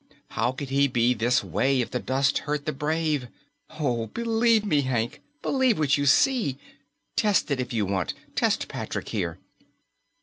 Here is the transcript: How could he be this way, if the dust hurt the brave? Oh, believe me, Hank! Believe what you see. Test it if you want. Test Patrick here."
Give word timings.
How 0.31 0.51
could 0.51 0.69
he 0.69 0.87
be 0.87 1.13
this 1.13 1.43
way, 1.43 1.79
if 1.79 1.91
the 1.91 1.99
dust 1.99 2.39
hurt 2.39 2.65
the 2.65 2.71
brave? 2.73 3.27
Oh, 3.79 4.07
believe 4.07 4.65
me, 4.65 4.81
Hank! 4.81 5.21
Believe 5.43 5.77
what 5.77 5.95
you 5.95 6.07
see. 6.07 6.57
Test 7.15 7.51
it 7.51 7.59
if 7.59 7.71
you 7.71 7.85
want. 7.85 8.15
Test 8.33 8.67
Patrick 8.67 9.09
here." 9.09 9.37